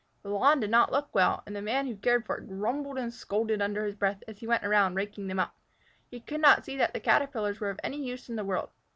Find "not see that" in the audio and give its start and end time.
6.41-6.93